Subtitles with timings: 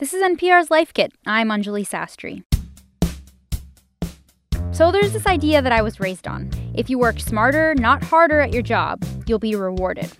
[0.00, 1.12] This is NPR's Life Kit.
[1.26, 2.42] I'm Anjali Sastry.
[4.74, 6.48] So there's this idea that I was raised on.
[6.72, 10.10] If you work smarter, not harder at your job, you'll be rewarded.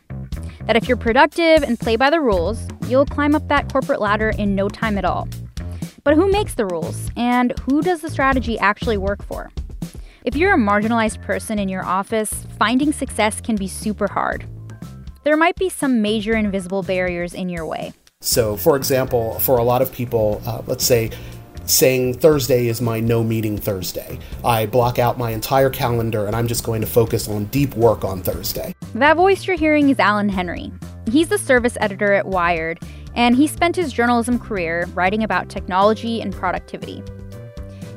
[0.67, 4.35] That if you're productive and play by the rules, you'll climb up that corporate ladder
[4.37, 5.27] in no time at all.
[6.05, 7.09] But who makes the rules?
[7.17, 9.51] And who does the strategy actually work for?
[10.27, 14.45] If you're a marginalized person in your office, finding success can be super hard.
[15.25, 17.95] There might be some major invisible barriers in your way.
[18.23, 21.11] So, for example, for a lot of people, uh, let's say
[21.65, 24.19] saying Thursday is my no meeting Thursday.
[24.45, 28.05] I block out my entire calendar and I'm just going to focus on deep work
[28.05, 28.75] on Thursday.
[28.95, 30.71] That voice you're hearing is Alan Henry.
[31.11, 32.79] He's the service editor at Wired,
[33.15, 37.03] and he spent his journalism career writing about technology and productivity.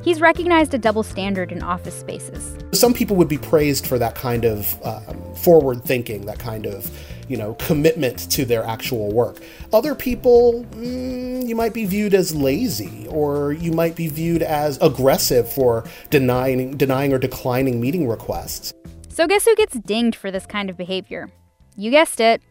[0.05, 2.57] He's recognized a double standard in office spaces.
[2.71, 6.89] Some people would be praised for that kind of um, forward thinking, that kind of
[7.33, 9.41] you know commitment to their actual work.
[9.73, 14.77] Other people, mm, you might be viewed as lazy, or you might be viewed as
[14.83, 18.71] aggressive for denying denying or declining meeting requests.
[19.09, 21.31] So guess who gets dinged for this kind of behavior?
[21.75, 22.43] You guessed it.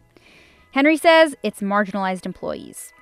[0.73, 2.93] Henry says it's marginalized employees.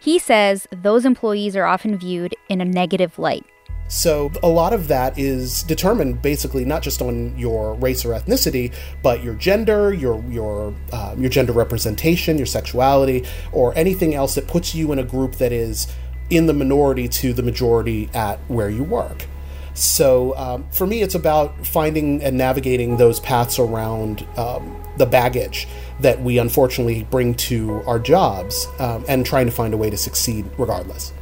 [0.00, 3.46] He says those employees are often viewed in a negative light.
[3.88, 8.74] So a lot of that is determined basically not just on your race or ethnicity,
[9.02, 14.46] but your gender, your your uh, your gender representation, your sexuality, or anything else that
[14.46, 15.86] puts you in a group that is
[16.30, 19.26] in the minority to the majority at where you work.
[19.72, 25.68] So um, for me, it's about finding and navigating those paths around um, the baggage
[26.00, 29.96] that we unfortunately bring to our jobs um, and trying to find a way to
[29.96, 31.12] succeed regardless.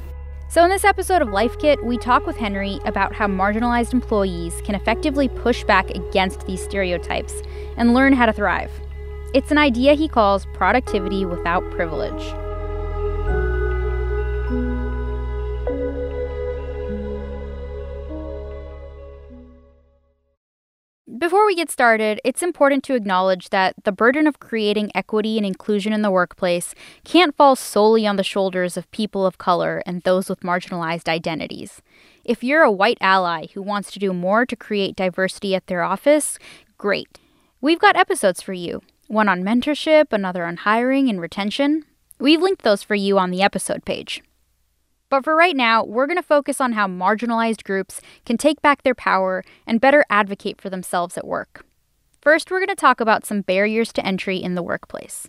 [0.56, 4.62] So, in this episode of Life Kit, we talk with Henry about how marginalized employees
[4.64, 7.42] can effectively push back against these stereotypes
[7.76, 8.70] and learn how to thrive.
[9.34, 12.22] It's an idea he calls productivity without privilege.
[21.26, 25.44] Before we get started, it's important to acknowledge that the burden of creating equity and
[25.44, 30.02] inclusion in the workplace can't fall solely on the shoulders of people of color and
[30.02, 31.82] those with marginalized identities.
[32.22, 35.82] If you're a white ally who wants to do more to create diversity at their
[35.82, 36.38] office,
[36.78, 37.18] great.
[37.60, 41.86] We've got episodes for you one on mentorship, another on hiring and retention.
[42.20, 44.22] We've linked those for you on the episode page.
[45.08, 48.82] But for right now, we're going to focus on how marginalized groups can take back
[48.82, 51.64] their power and better advocate for themselves at work.
[52.20, 55.28] First, we're going to talk about some barriers to entry in the workplace.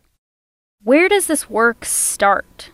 [0.83, 2.71] Where does this work start?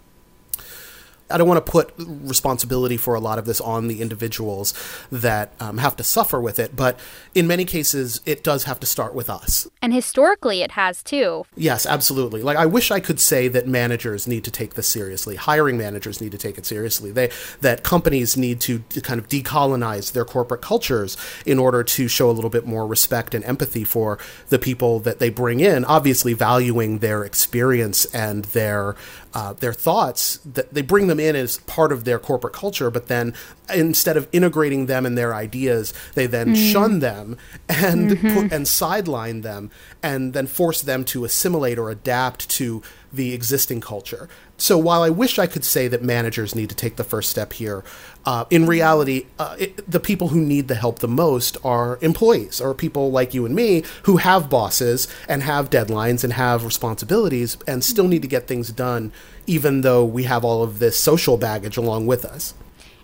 [1.33, 4.73] I don't want to put responsibility for a lot of this on the individuals
[5.11, 6.99] that um, have to suffer with it, but
[7.33, 9.67] in many cases, it does have to start with us.
[9.81, 11.45] And historically, it has too.
[11.55, 12.43] Yes, absolutely.
[12.43, 15.35] Like I wish I could say that managers need to take this seriously.
[15.35, 17.11] Hiring managers need to take it seriously.
[17.11, 22.07] They that companies need to, to kind of decolonize their corporate cultures in order to
[22.07, 24.19] show a little bit more respect and empathy for
[24.49, 25.83] the people that they bring in.
[25.85, 28.95] Obviously, valuing their experience and their
[29.33, 33.07] uh, their thoughts that they bring them in as part of their corporate culture, but
[33.07, 33.33] then
[33.73, 36.71] instead of integrating them and their ideas, they then mm.
[36.71, 38.33] shun them and mm-hmm.
[38.33, 39.71] put, and sideline them,
[40.01, 44.27] and then force them to assimilate or adapt to the existing culture.
[44.57, 47.53] So while I wish I could say that managers need to take the first step
[47.53, 47.83] here,
[48.25, 52.59] uh, in reality, uh, it, the people who need the help the most are employees
[52.59, 57.57] or people like you and me who have bosses and have deadlines and have responsibilities
[57.67, 59.11] and still need to get things done,
[59.45, 62.53] even though we have all of this social baggage along with us.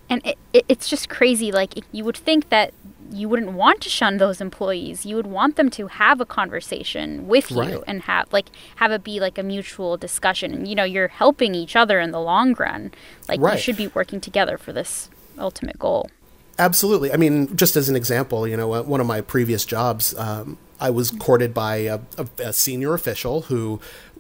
[0.10, 1.52] And it, it, it's just crazy.
[1.52, 2.74] Like, you would think that
[3.12, 5.06] you wouldn't want to shun those employees.
[5.06, 7.84] You would want them to have a conversation with you right.
[7.88, 8.48] and have like
[8.78, 10.54] have it be like a mutual discussion.
[10.54, 12.92] And you know, you're helping each other in the long run.
[13.28, 13.54] Like right.
[13.54, 16.10] you should be working together for this ultimate goal.
[16.58, 17.14] Absolutely.
[17.14, 20.90] I mean, just as an example, you know, one of my previous jobs, um, I
[20.90, 23.80] was courted by a, a, a senior official who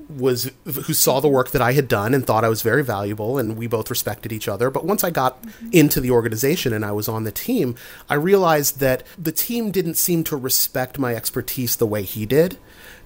[0.09, 3.37] was who saw the work that I had done and thought I was very valuable
[3.37, 4.69] and we both respected each other.
[4.69, 5.69] But once I got mm-hmm.
[5.71, 7.75] into the organization and I was on the team,
[8.09, 12.57] I realized that the team didn't seem to respect my expertise the way he did.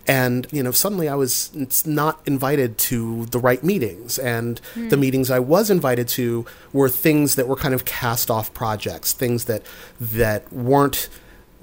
[0.05, 4.19] And, you know, suddenly I was not invited to the right meetings.
[4.19, 4.89] And mm.
[4.89, 9.13] the meetings I was invited to were things that were kind of cast off projects,
[9.13, 9.63] things that
[9.99, 11.09] that weren't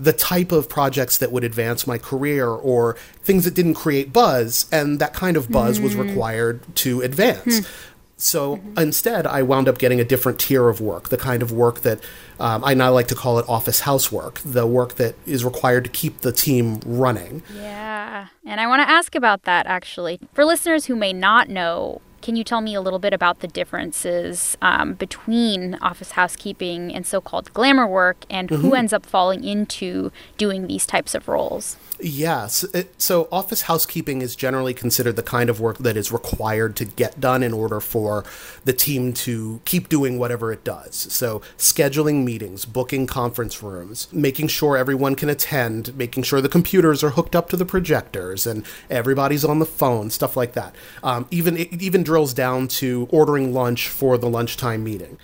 [0.01, 4.67] the type of projects that would advance my career or things that didn't create buzz
[4.73, 5.83] and that kind of buzz mm.
[5.83, 7.61] was required to advance.
[7.61, 7.69] Mm.
[8.17, 8.79] So mm-hmm.
[8.79, 12.01] instead, I wound up getting a different tier of work, the kind of work that
[12.39, 15.91] um, I now like to call it office housework, the work that is required to
[15.91, 17.43] keep the team running.
[17.55, 18.29] Yeah.
[18.45, 20.21] And I want to ask about that actually.
[20.33, 23.49] For listeners who may not know, can you tell me a little bit about the
[23.49, 28.63] differences um, between office housekeeping and so called glamour work and mm-hmm.
[28.63, 31.77] who ends up falling into doing these types of roles?
[32.03, 32.65] Yes.
[32.99, 37.21] So, office housekeeping is generally considered the kind of work that is required to get
[37.21, 38.25] done in order for
[38.65, 40.95] the team to keep doing whatever it does.
[40.95, 47.05] So, scheduling meetings, booking conference rooms, making sure everyone can attend, making sure the computers
[47.05, 50.75] are hooked up to the projectors and everybody's on the phone, stuff like that.
[51.03, 55.19] Um, even it even drills down to ordering lunch for the lunchtime meeting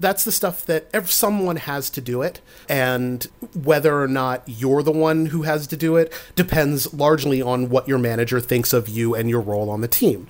[0.00, 4.82] that's the stuff that if someone has to do it and whether or not you're
[4.82, 8.88] the one who has to do it depends largely on what your manager thinks of
[8.88, 10.26] you and your role on the team.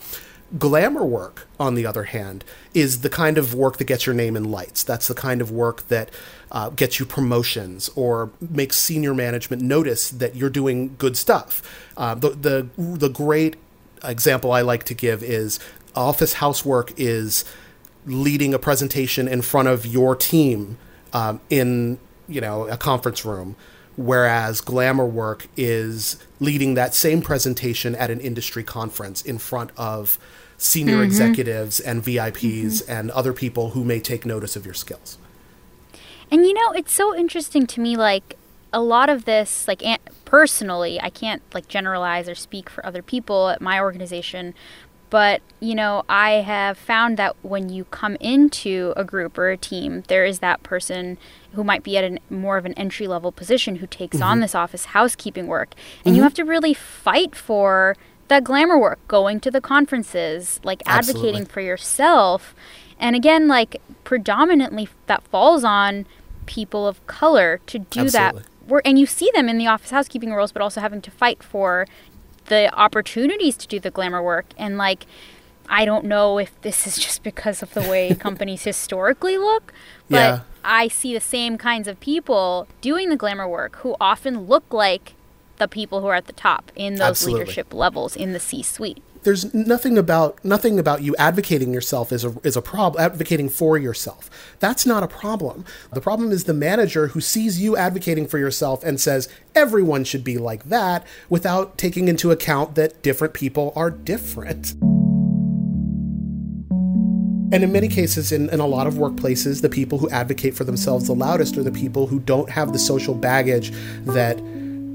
[0.58, 2.44] Glamour work on the other hand
[2.74, 4.82] is the kind of work that gets your name in lights.
[4.82, 6.10] That's the kind of work that
[6.50, 11.62] uh, gets you promotions or makes senior management notice that you're doing good stuff.
[11.96, 13.56] Uh, the, the the great
[14.02, 15.60] example i like to give is
[15.94, 17.44] office housework is
[18.06, 20.78] leading a presentation in front of your team
[21.12, 21.98] um, in
[22.28, 23.56] you know a conference room
[23.96, 30.18] whereas glamour work is leading that same presentation at an industry conference in front of
[30.56, 31.04] senior mm-hmm.
[31.04, 32.90] executives and VIPs mm-hmm.
[32.90, 35.18] and other people who may take notice of your skills.
[36.30, 38.36] And you know, it's so interesting to me like
[38.72, 39.82] a lot of this like
[40.24, 44.54] personally, I can't like generalize or speak for other people at my organization,
[45.10, 49.56] but, you know, I have found that when you come into a group or a
[49.56, 51.18] team, there is that person
[51.52, 54.24] who might be at a more of an entry level position who takes mm-hmm.
[54.24, 55.74] on this office housekeeping work.
[56.04, 56.16] And mm-hmm.
[56.16, 57.96] you have to really fight for
[58.28, 61.52] that glamour work, going to the conferences, like advocating Absolutely.
[61.52, 62.54] for yourself.
[63.00, 66.06] And again, like predominantly that falls on
[66.46, 68.42] people of color to do Absolutely.
[68.42, 68.82] that work.
[68.84, 71.86] And you see them in the office housekeeping roles, but also having to fight for
[72.50, 75.06] the opportunities to do the glamour work and like
[75.72, 79.72] I don't know if this is just because of the way companies historically look,
[80.10, 80.40] but yeah.
[80.64, 85.14] I see the same kinds of people doing the glamour work who often look like
[85.58, 87.40] the people who are at the top in those Absolutely.
[87.40, 92.34] leadership levels in the C-suite there's nothing about nothing about you advocating yourself is a
[92.42, 94.30] is a problem advocating for yourself.
[94.60, 95.64] That's not a problem.
[95.92, 100.24] The problem is the manager who sees you advocating for yourself and says everyone should
[100.24, 104.74] be like that without taking into account that different people are different.
[107.52, 110.62] And in many cases, in, in a lot of workplaces, the people who advocate for
[110.62, 113.72] themselves the loudest are the people who don't have the social baggage
[114.04, 114.40] that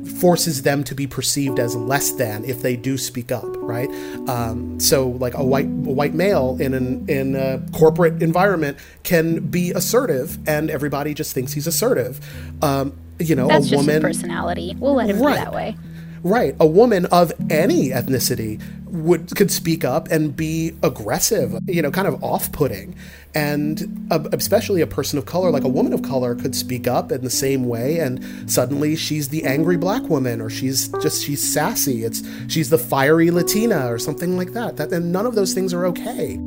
[0.06, 3.90] forces them to be perceived as less than if they do speak up, right?
[4.30, 9.48] Um, so, like a white a white male in an in a corporate environment can
[9.48, 12.20] be assertive, and everybody just thinks he's assertive.
[12.62, 14.76] Um, you know, That's a woman personality.
[14.78, 15.38] We'll let him right.
[15.38, 15.78] be that way.
[16.26, 16.56] Right.
[16.60, 22.08] A woman of any ethnicity would could speak up and be aggressive, you know, kind
[22.08, 22.96] of off-putting.
[23.36, 27.24] And especially a person of color, like a woman of color could speak up in
[27.24, 32.04] the same way and suddenly she's the angry black woman or she's just she's sassy.
[32.04, 34.78] It's she's the fiery Latina or something like that.
[34.78, 36.40] That and none of those things are okay.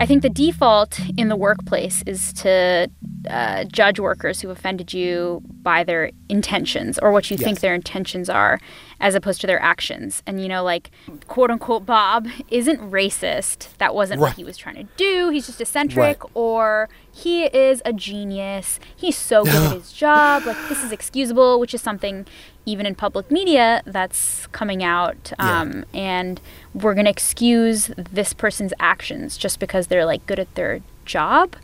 [0.00, 2.90] I think the default in the workplace is to
[3.28, 7.44] uh, judge workers who offended you by their intentions or what you yes.
[7.44, 8.60] think their intentions are
[9.00, 10.22] as opposed to their actions.
[10.26, 10.90] And, you know, like,
[11.26, 13.76] quote unquote, Bob isn't racist.
[13.78, 14.28] That wasn't right.
[14.28, 15.30] what he was trying to do.
[15.30, 16.22] He's just eccentric.
[16.22, 16.30] Right.
[16.34, 18.78] Or he is a genius.
[18.94, 20.44] He's so good at his job.
[20.44, 22.26] Like, this is excusable, which is something
[22.66, 25.32] even in public media that's coming out.
[25.38, 26.00] Um, yeah.
[26.00, 26.40] And
[26.74, 31.56] we're going to excuse this person's actions just because they're like good at their job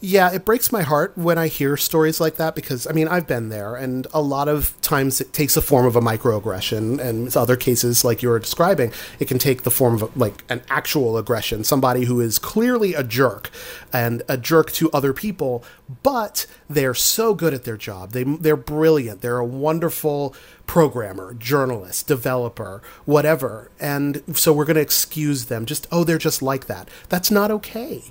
[0.00, 3.26] yeah, it breaks my heart when I hear stories like that because I mean I've
[3.26, 7.34] been there, and a lot of times it takes the form of a microaggression, and
[7.36, 11.16] other cases like you were describing, it can take the form of like an actual
[11.16, 13.50] aggression, somebody who is clearly a jerk
[13.92, 15.64] and a jerk to other people,
[16.02, 20.34] but they're so good at their job, they they're brilliant, they're a wonderful
[20.66, 23.70] programmer, journalist, developer, whatever.
[23.78, 25.64] And so we're going to excuse them.
[25.64, 26.88] Just, oh, they're just like that.
[27.08, 28.02] That's not okay.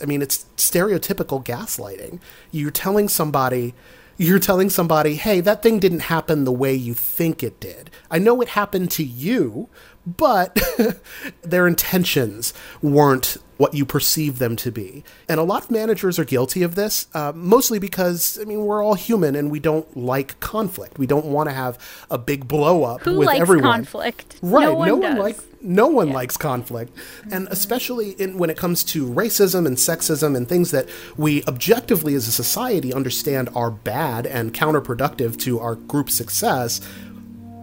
[0.00, 2.20] I mean, it's stereotypical gaslighting.
[2.50, 3.74] You're telling somebody,
[4.18, 7.90] you're telling somebody, hey, that thing didn't happen the way you think it did.
[8.10, 9.68] I know it happened to you,
[10.06, 10.60] but
[11.42, 15.04] their intentions weren't what you perceive them to be.
[15.28, 18.82] And a lot of managers are guilty of this, uh, mostly because, I mean, we're
[18.82, 20.98] all human and we don't like conflict.
[20.98, 21.78] We don't want to have
[22.10, 23.70] a big blow up Who with likes everyone.
[23.72, 24.36] conflict?
[24.42, 24.64] Right.
[24.64, 26.14] No one, no one like no one yeah.
[26.14, 26.96] likes conflict.
[27.30, 32.14] And especially in, when it comes to racism and sexism and things that we objectively
[32.14, 36.80] as a society understand are bad and counterproductive to our group success,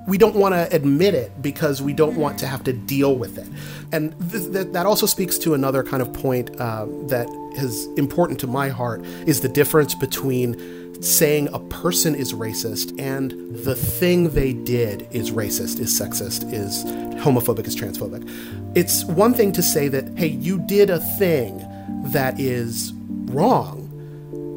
[0.10, 3.38] we don't want to admit it because we don't want to have to deal with
[3.38, 3.48] it.
[3.92, 8.40] And th- th- that also speaks to another kind of point uh, that is important
[8.40, 10.58] to my heart is the difference between
[11.02, 16.84] saying a person is racist and the thing they did is racist, is sexist, is
[17.24, 18.28] homophobic, is transphobic.
[18.76, 21.66] It's one thing to say that, hey, you did a thing
[22.12, 22.92] that is
[23.26, 23.89] wrong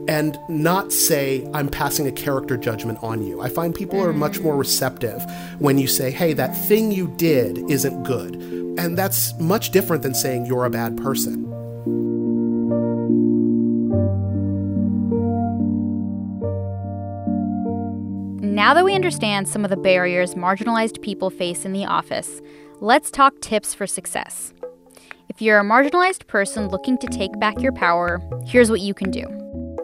[0.08, 3.40] and not say, I'm passing a character judgment on you.
[3.40, 4.60] I find people are much more mm.
[4.60, 5.24] receptive
[5.58, 8.34] when you say, hey, that thing you did isn't good.
[8.78, 11.48] And that's much different than saying you're a bad person.
[18.54, 22.40] Now that we understand some of the barriers marginalized people face in the office,
[22.80, 24.52] let's talk tips for success.
[25.28, 29.10] If you're a marginalized person looking to take back your power, here's what you can
[29.10, 29.41] do.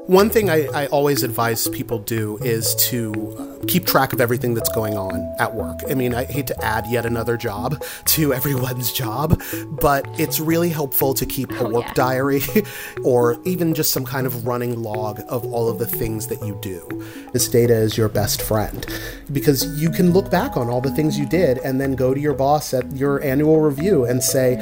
[0.08, 4.54] One thing I, I always advise people do is to uh, keep track of everything
[4.54, 5.80] that's going on at work.
[5.90, 10.70] I mean, I hate to add yet another job to everyone's job, but it's really
[10.70, 11.92] helpful to keep a Oh, work yeah.
[11.92, 12.40] diary
[13.04, 16.58] or even just some kind of running log of all of the things that you
[16.62, 16.88] do.
[17.34, 18.86] This data is your best friend
[19.30, 22.20] because you can look back on all the things you did and then go to
[22.20, 24.54] your boss at your annual review and say,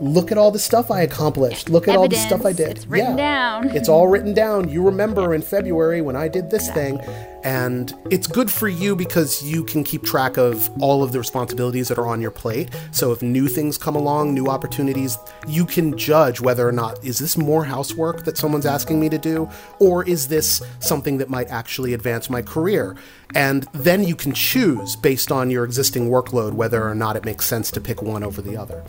[0.00, 1.68] Look at all the stuff I accomplished.
[1.68, 2.56] Look at all the stuff I Evidence.
[2.56, 2.76] did.
[2.78, 3.68] It's written down.
[3.76, 4.70] It's all written down.
[4.70, 6.98] You remember in February when I did this thing.
[7.44, 11.88] And it's good for you because you can keep track of all of the responsibilities
[11.88, 12.70] that are on your plate.
[12.92, 17.18] So if new things come along, new opportunities, you can judge whether or not is
[17.18, 21.48] this more housework that someone's asking me to do or is this something that might
[21.48, 22.96] actually advance my career?
[23.34, 27.46] And then you can choose based on your existing workload whether or not it makes
[27.46, 28.82] sense to pick one over the other.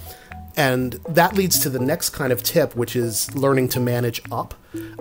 [0.57, 4.53] And that leads to the next kind of tip, which is learning to manage up.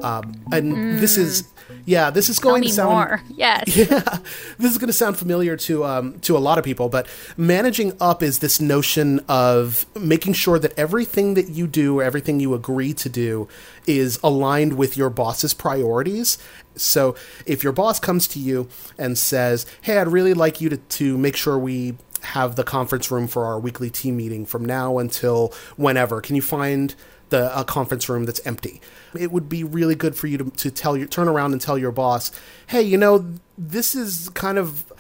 [0.03, 1.45] Um, and this is,
[1.87, 3.23] yeah, this is going to sound more.
[3.37, 3.77] Yes.
[3.77, 4.19] yeah,
[4.59, 7.97] this is going to sound familiar to um, to a lot of people, but managing
[8.01, 12.93] up is this notion of making sure that everything that you do, everything you agree
[12.95, 13.49] to do,
[13.87, 16.39] is aligned with your boss's priorities.
[16.77, 17.15] So
[17.47, 21.19] if your boss comes to you and says, "Hey, I'd really like you to to
[21.19, 25.53] make sure we." Have the conference room for our weekly team meeting from now until
[25.77, 26.95] whenever can you find
[27.31, 28.81] the a conference room that's empty.
[29.19, 31.79] It would be really good for you to, to tell your turn around and tell
[31.79, 32.31] your boss,
[32.67, 34.93] hey, you know, this is kind of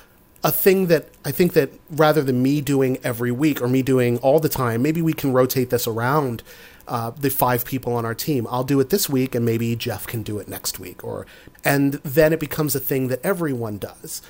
[0.42, 4.18] a thing that I think that rather than me doing every week or me doing
[4.18, 6.42] all the time, maybe we can rotate this around.
[6.88, 8.48] Uh, the five people on our team.
[8.50, 11.24] I'll do it this week, and maybe Jeff can do it next week, or
[11.64, 14.22] and then it becomes a thing that everyone does.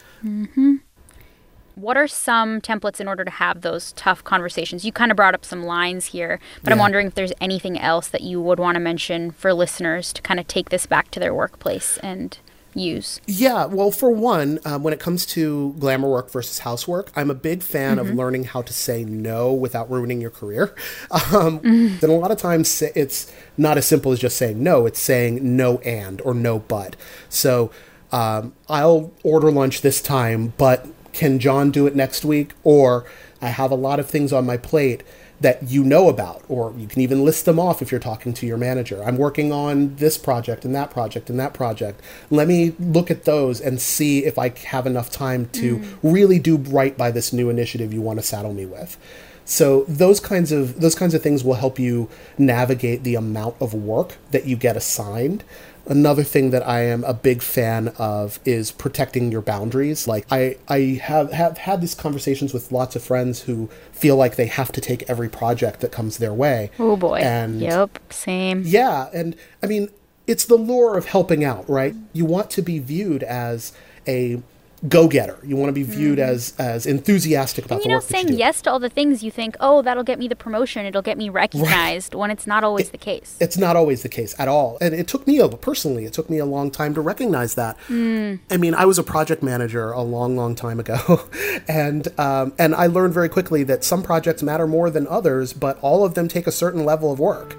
[1.81, 4.85] What are some templates in order to have those tough conversations?
[4.85, 8.09] You kind of brought up some lines here, but I'm wondering if there's anything else
[8.09, 11.21] that you would want to mention for listeners to kind of take this back to
[11.21, 12.37] their workplace and
[12.75, 13.19] use.
[13.27, 17.35] Yeah, well, for one, um, when it comes to glamour work versus housework, I'm a
[17.35, 20.75] big fan of learning how to say no without ruining your career.
[21.33, 25.01] Um, Then a lot of times it's not as simple as just saying no, it's
[25.01, 26.95] saying no and or no but.
[27.29, 27.71] So
[28.13, 32.53] um, I'll order lunch this time, but can John do it next week?
[32.65, 33.05] Or
[33.43, 35.03] I have a lot of things on my plate
[35.41, 38.47] that you know about, or you can even list them off if you're talking to
[38.47, 39.03] your manager.
[39.03, 42.03] I'm working on this project and that project and that project.
[42.29, 45.99] Let me look at those and see if I have enough time to mm.
[46.03, 48.99] really do right by this new initiative you want to saddle me with.
[49.47, 53.75] So those kinds of those kinds of things will help you navigate the amount of
[53.75, 55.43] work that you get assigned.
[55.87, 60.07] Another thing that I am a big fan of is protecting your boundaries.
[60.07, 64.37] Like I, I have, have had these conversations with lots of friends who feel like
[64.37, 66.71] they have to take every project that comes their way.
[66.79, 67.19] Oh boy.
[67.19, 67.99] And yep.
[68.11, 68.63] Same.
[68.65, 69.89] yeah, and I mean,
[70.27, 71.95] it's the lure of helping out, right?
[72.13, 73.73] You want to be viewed as
[74.07, 74.43] a
[74.89, 75.39] go-getter.
[75.45, 77.91] You want to be viewed as as enthusiastic about Mm-hmm.
[77.91, 80.05] And the you know, saying you yes to all the things you think, oh, that'll
[80.05, 83.37] get me the promotion, it'll get me recognized, when it's not always the case.
[83.41, 84.79] It's not always the case at all.
[84.81, 87.77] And it took me, personally, it took me a long time to recognize that.
[87.89, 91.29] I mean, I was a project manager a long, long time ago.
[91.69, 95.79] and, um, and I learned very quickly that some projects matter more than others, but
[95.81, 97.57] all of them take a certain level of work.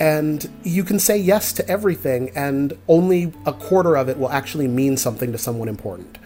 [0.00, 4.68] And you can say yes to everything, and only a quarter of it will actually
[4.68, 6.18] mean something to someone important.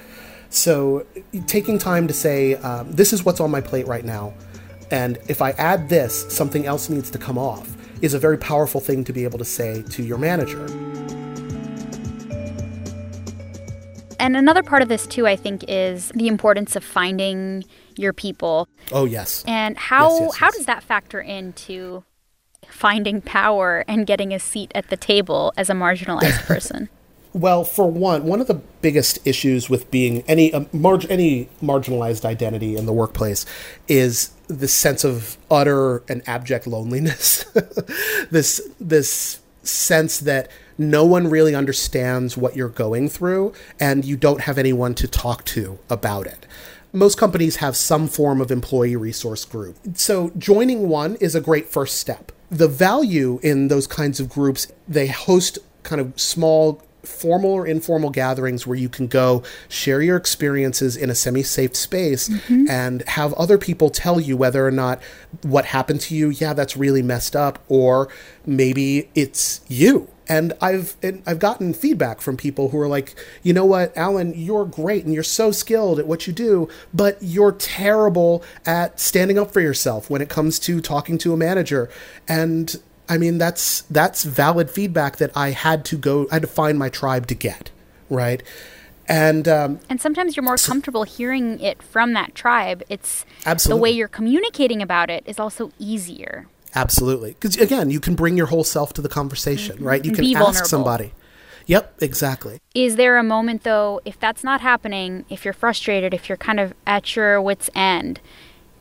[0.52, 1.06] So,
[1.46, 4.34] taking time to say, um, this is what's on my plate right now,
[4.90, 8.78] and if I add this, something else needs to come off, is a very powerful
[8.78, 10.66] thing to be able to say to your manager.
[14.20, 17.64] And another part of this, too, I think, is the importance of finding
[17.96, 18.68] your people.
[18.92, 19.44] Oh, yes.
[19.48, 22.04] And how, Yes, yes, how does that factor into
[22.68, 26.90] finding power and getting a seat at the table as a marginalized person?
[27.34, 30.64] Well, for one, one of the biggest issues with being any uh,
[31.08, 33.46] any marginalized identity in the workplace
[33.88, 37.44] is the sense of utter and abject loneliness.
[38.30, 44.42] this this sense that no one really understands what you're going through and you don't
[44.42, 46.46] have anyone to talk to about it.
[46.92, 49.78] Most companies have some form of employee resource group.
[49.94, 52.32] So joining one is a great first step.
[52.50, 58.10] The value in those kinds of groups, they host kind of small formal or informal
[58.10, 62.66] gatherings where you can go share your experiences in a semi safe space mm-hmm.
[62.68, 65.00] and have other people tell you whether or not
[65.42, 68.08] what happened to you, yeah, that's really messed up, or
[68.46, 70.08] maybe it's you.
[70.28, 74.32] And I've and I've gotten feedback from people who are like, you know what, Alan,
[74.34, 79.38] you're great and you're so skilled at what you do, but you're terrible at standing
[79.38, 81.90] up for yourself when it comes to talking to a manager.
[82.28, 82.80] And
[83.12, 86.26] I mean, that's that's valid feedback that I had to go.
[86.30, 87.70] I had to find my tribe to get
[88.08, 88.42] right.
[89.06, 92.82] And um, and sometimes you're more so, comfortable hearing it from that tribe.
[92.88, 93.78] It's absolutely.
[93.78, 96.46] the way you're communicating about it is also easier.
[96.74, 99.88] Absolutely, because again, you can bring your whole self to the conversation, mm-hmm.
[99.88, 100.02] right?
[100.02, 100.68] You can ask vulnerable.
[100.68, 101.12] somebody.
[101.66, 102.60] Yep, exactly.
[102.74, 106.58] Is there a moment though, if that's not happening, if you're frustrated, if you're kind
[106.58, 108.20] of at your wits' end,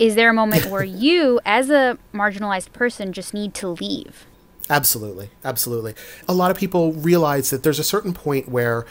[0.02, 4.26] is there a moment where you, as a marginalized person, just need to leave?
[4.68, 5.30] Absolutely.
[5.46, 5.94] Absolutely.
[6.28, 8.86] A lot of people realize that there's a certain point where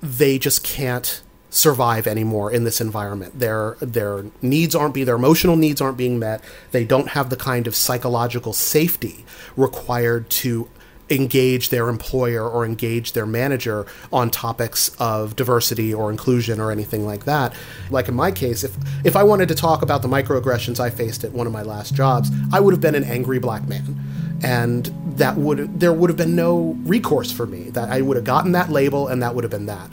[0.00, 3.38] they just can't survive anymore in this environment.
[3.38, 6.42] Their their needs aren't being their emotional needs aren't being met.
[6.70, 9.24] They don't have the kind of psychological safety
[9.56, 10.68] required to
[11.10, 17.04] engage their employer or engage their manager on topics of diversity or inclusion or anything
[17.04, 17.54] like that.
[17.90, 21.24] Like in my case, if if I wanted to talk about the microaggressions I faced
[21.24, 24.00] at one of my last jobs, I would have been an angry black man.
[24.42, 27.70] And that would there would have been no recourse for me.
[27.70, 29.90] That I would have gotten that label and that would have been that.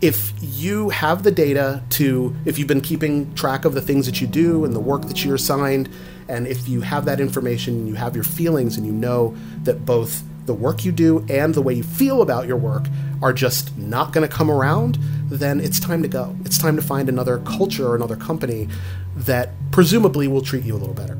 [0.00, 4.20] If you have the data to if you've been keeping track of the things that
[4.20, 5.88] you do and the work that you're assigned
[6.26, 10.22] and if you have that information, you have your feelings and you know that both
[10.46, 12.86] the work you do and the way you feel about your work
[13.22, 14.98] are just not going to come around,
[15.30, 16.36] then it's time to go.
[16.44, 18.68] It's time to find another culture or another company
[19.16, 21.18] that presumably will treat you a little better.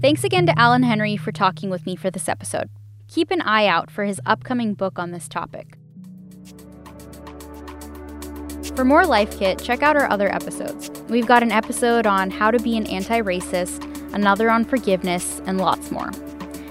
[0.00, 2.68] Thanks again to Alan Henry for talking with me for this episode.
[3.06, 5.78] Keep an eye out for his upcoming book on this topic.
[8.74, 10.90] For more Life Kit, check out our other episodes.
[11.10, 15.58] We've got an episode on how to be an anti racist, another on forgiveness, and
[15.58, 16.10] lots more.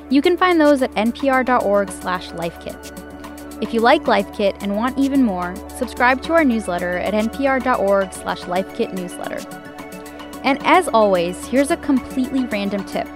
[0.09, 3.61] You can find those at npr.org/slash lifekit.
[3.61, 8.41] If you like Life Kit and want even more, subscribe to our newsletter at npr.org/slash
[8.41, 10.41] lifekitnewsletter.
[10.43, 13.07] And as always, here's a completely random tip.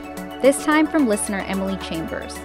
[0.44, 2.38] This time from listener Emily Chambers.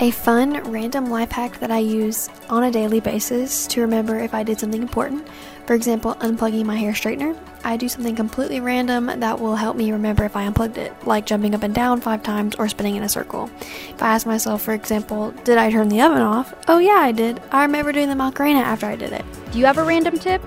[0.00, 4.34] A fun, random life hack that I use on a daily basis to remember if
[4.34, 5.26] I did something important.
[5.68, 7.38] For example, unplugging my hair straightener.
[7.62, 11.26] I do something completely random that will help me remember if I unplugged it, like
[11.26, 13.50] jumping up and down five times or spinning in a circle.
[13.90, 16.54] If I ask myself, for example, did I turn the oven off?
[16.68, 17.42] Oh, yeah, I did.
[17.52, 19.26] I remember doing the Macarena after I did it.
[19.52, 20.40] Do you have a random tip?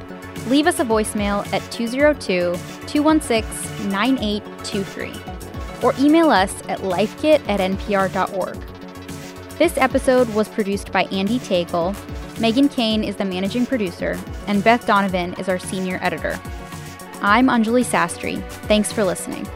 [0.48, 2.56] Leave us a voicemail at 202
[2.88, 5.14] 216 9823
[5.84, 8.58] or email us at lifekit at npr.org.
[9.60, 11.96] This episode was produced by Andee Tagle.
[12.36, 16.39] Meghan Keane is the managing producer, and Beth Donovan is our senior editor.
[17.22, 18.41] I'm Anjali Sastry.
[18.67, 19.48] Thanks for listening.